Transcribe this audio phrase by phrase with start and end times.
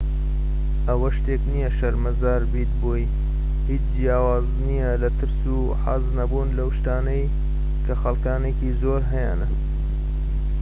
[0.87, 3.03] ئەوە شتێك نیە شەرمەزار بیت بۆی
[3.69, 7.23] هیچ جیاواز نیە لە ترس و حەز نەبوون لەو شتانەی
[7.85, 9.47] کە خەلکانێکی زۆر هەیانە